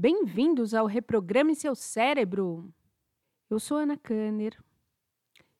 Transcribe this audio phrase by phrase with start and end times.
[0.00, 2.72] bem-vindos ao Reprograme Seu Cérebro.
[3.50, 4.56] Eu sou Ana Kanner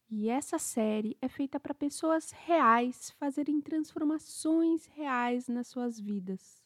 [0.08, 6.62] e essa série é feita para pessoas reais fazerem transformações reais nas suas vidas,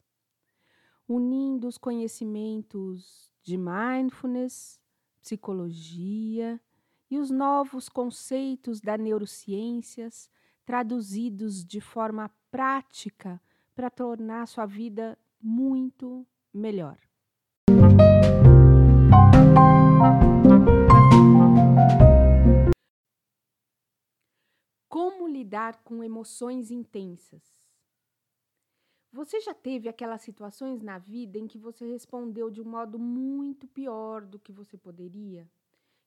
[1.09, 4.79] unindo os conhecimentos de mindfulness,
[5.23, 6.61] psicologia
[7.11, 10.29] e os novos conceitos da neurociências
[10.67, 13.41] traduzidos de forma prática
[13.75, 16.99] para tornar sua vida muito melhor.
[24.89, 27.43] Como lidar com emoções intensas?
[29.13, 33.69] Você já teve aquelas situações na vida em que você respondeu de um modo muito
[33.69, 35.49] pior do que você poderia?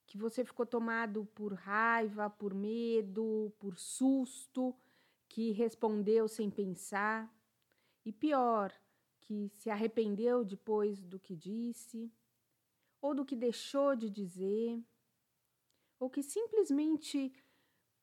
[0.05, 4.75] Que você ficou tomado por raiva, por medo, por susto,
[5.30, 7.31] que respondeu sem pensar?
[8.03, 8.73] E pior,
[9.22, 12.12] que se arrependeu depois do que disse,
[13.06, 14.84] ou do que deixou de dizer,
[16.00, 17.31] ou que simplesmente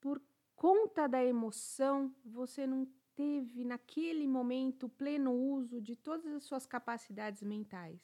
[0.01, 0.23] por
[0.55, 7.43] conta da emoção você não teve naquele momento pleno uso de todas as suas capacidades
[7.43, 8.01] mentais.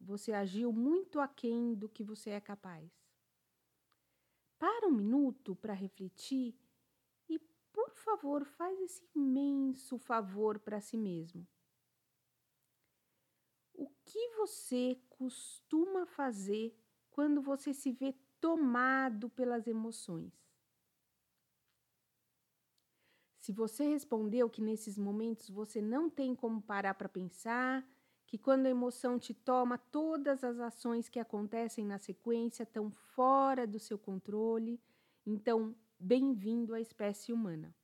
[0.00, 2.90] Você agiu muito aquém do que você é capaz.
[4.58, 6.58] Para um minuto para refletir
[7.28, 7.38] e,
[7.72, 11.46] por favor, faz esse imenso favor para si mesmo
[14.04, 16.76] que você costuma fazer
[17.10, 20.32] quando você se vê tomado pelas emoções?
[23.38, 27.86] Se você respondeu que nesses momentos você não tem como parar para pensar,
[28.26, 33.66] que quando a emoção te toma, todas as ações que acontecem na sequência estão fora
[33.66, 34.80] do seu controle,
[35.26, 37.74] então bem-vindo à espécie humana.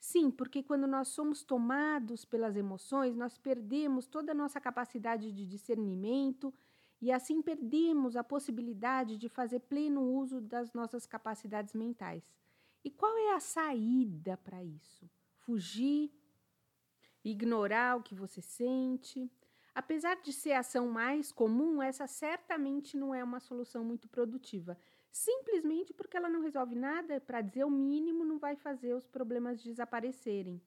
[0.00, 5.46] Sim, porque quando nós somos tomados pelas emoções, nós perdemos toda a nossa capacidade de
[5.46, 6.52] discernimento
[7.02, 12.32] e assim perdemos a possibilidade de fazer pleno uso das nossas capacidades mentais.
[12.82, 15.08] E qual é a saída para isso?
[15.40, 16.10] Fugir,
[17.22, 19.30] ignorar o que você sente.
[19.74, 24.78] Apesar de ser a ação mais comum, essa certamente não é uma solução muito produtiva
[25.10, 29.62] simplesmente porque ela não resolve nada, para dizer o mínimo, não vai fazer os problemas
[29.62, 30.60] desaparecerem.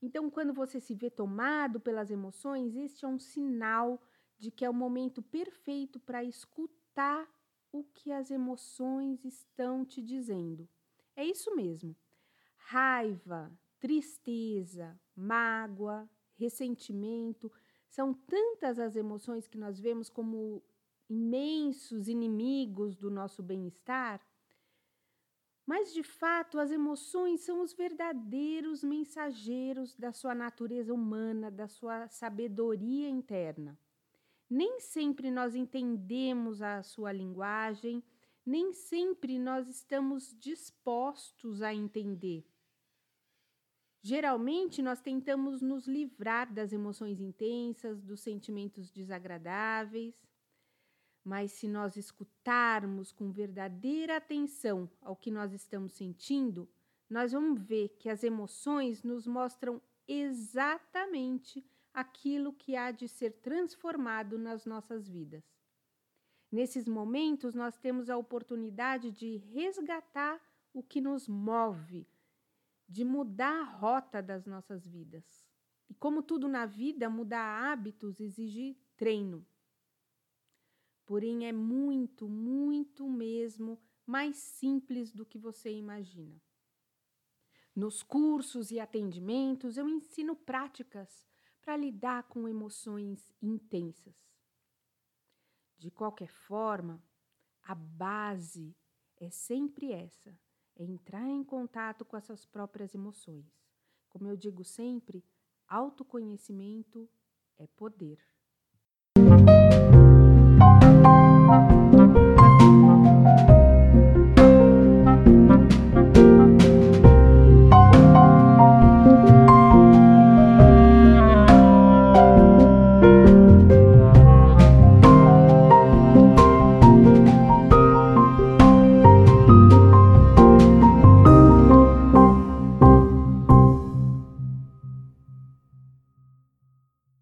[0.00, 4.00] Então, quando você se vê tomado pelas emoções, este é um sinal
[4.38, 7.26] de que é o momento perfeito para escutar
[7.72, 10.68] o que as emoções estão te dizendo.
[11.14, 11.96] É isso mesmo.
[12.56, 17.50] Raiva, tristeza, mágoa, ressentimento,
[17.88, 20.62] são tantas as emoções que nós vemos como
[21.08, 24.20] imensos inimigos do nosso bem-estar,
[25.66, 32.08] mas de fato as emoções são os verdadeiros mensageiros da sua natureza humana, da sua
[32.08, 33.76] sabedoria interna.
[34.48, 38.02] Nem sempre nós entendemos a sua linguagem,
[38.44, 42.46] nem sempre nós estamos dispostos a entender.
[44.00, 50.14] Geralmente, nós tentamos nos livrar das emoções intensas, dos sentimentos desagradáveis,
[51.26, 56.68] mas se nós escutarmos com verdadeira atenção ao que nós estamos sentindo,
[57.10, 64.38] nós vamos ver que as emoções nos mostram exatamente aquilo que há de ser transformado
[64.38, 65.42] nas nossas vidas.
[66.52, 70.40] Nesses momentos, nós temos a oportunidade de resgatar
[70.72, 72.06] o que nos move,
[72.88, 75.44] de mudar a rota das nossas vidas.
[75.88, 79.44] E como tudo na vida, mudar hábitos exige treino
[81.06, 86.42] porém é muito, muito mesmo mais simples do que você imagina.
[87.74, 91.26] Nos cursos e atendimentos, eu ensino práticas
[91.60, 94.14] para lidar com emoções intensas.
[95.78, 97.02] De qualquer forma,
[97.62, 98.74] a base
[99.16, 100.38] é sempre essa:
[100.74, 103.60] é entrar em contato com as suas próprias emoções.
[104.08, 105.24] Como eu digo sempre,
[105.68, 107.08] autoconhecimento
[107.58, 108.35] é poder.